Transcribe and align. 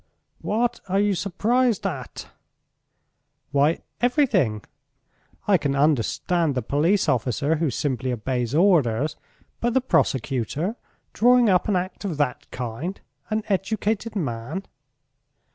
"What 0.41 0.79
are 0.89 0.99
you 0.99 1.13
surprised 1.13 1.85
at?" 1.85 2.27
"Why, 3.51 3.81
everything. 4.01 4.63
I 5.47 5.59
can 5.59 5.75
understand 5.75 6.55
the 6.55 6.63
police 6.63 7.07
officer, 7.07 7.57
who 7.57 7.69
simply 7.69 8.11
obeys 8.11 8.55
orders, 8.55 9.15
but 9.59 9.75
the 9.75 9.79
prosecutor 9.81 10.75
drawing 11.13 11.49
up 11.51 11.67
an 11.67 11.75
act 11.75 12.03
of 12.03 12.17
that 12.17 12.49
kind. 12.49 12.99
An 13.29 13.43
educated 13.47 14.15
man 14.15 14.63